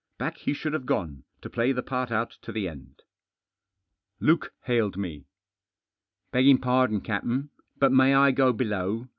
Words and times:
Back 0.17 0.37
he 0.37 0.53
should 0.55 0.73
have 0.73 0.87
gone, 0.87 1.25
to 1.41 1.49
play 1.51 1.71
the 1.73 1.83
part 1.83 2.09
otit 2.11 2.39
td 2.41 2.53
the 2.55 2.69
end. 2.69 3.03
Luke 4.19 4.51
hailed 4.63 4.97
me. 4.97 5.25
"Beggift' 6.33 6.63
pardon, 6.63 7.01
captain, 7.01 7.51
but 7.77 7.91
may 7.91 8.15
I 8.15 8.31
go 8.31 8.51
below? 8.51 9.07